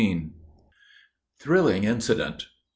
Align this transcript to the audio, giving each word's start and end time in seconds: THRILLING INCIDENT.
THRILLING 1.41 1.83
INCIDENT. 1.83 2.47